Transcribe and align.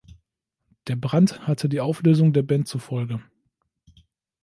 Der 0.87 0.95
Brand 0.95 1.45
hatte 1.47 1.69
die 1.69 1.79
Auflösung 1.79 2.33
der 2.33 2.41
Band 2.41 2.67
zur 2.67 2.81
Folge. 2.81 3.21